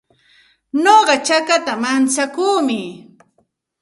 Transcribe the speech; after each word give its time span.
Nuqa 0.83 1.15
chakata 1.25 1.73
mantsakuumi. 1.81 2.81